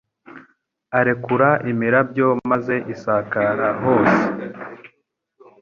[0.99, 4.23] arekura imirabyo maze isakara hose